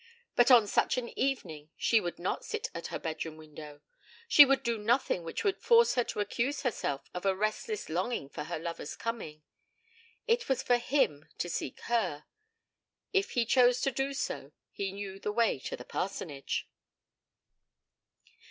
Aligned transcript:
But 0.35 0.49
on 0.49 0.65
such 0.65 0.97
an 0.97 1.09
evening 1.09 1.69
she 1.77 2.01
would 2.01 2.17
not 2.17 2.43
sit 2.43 2.71
at 2.73 2.87
her 2.87 2.97
bedroom 2.97 3.37
window; 3.37 3.81
she 4.27 4.45
would 4.45 4.63
do 4.63 4.79
nothing 4.79 5.21
which 5.23 5.43
would 5.43 5.61
force 5.61 5.93
her 5.93 6.03
to 6.05 6.19
accuse 6.19 6.63
herself 6.63 7.07
of 7.13 7.23
a 7.23 7.35
restless 7.35 7.87
longing 7.87 8.27
for 8.27 8.45
her 8.45 8.57
lover's 8.57 8.95
coming. 8.95 9.43
It 10.25 10.49
was 10.49 10.63
for 10.63 10.77
him 10.79 11.29
to 11.37 11.47
seek 11.49 11.81
her. 11.81 12.25
If 13.13 13.33
he 13.33 13.45
chose 13.45 13.79
to 13.81 13.91
do 13.91 14.15
so, 14.15 14.53
he 14.71 14.91
knew 14.91 15.19
the 15.19 15.31
way 15.31 15.59
to 15.59 15.77
the 15.77 15.85
parsonage. 15.85 16.67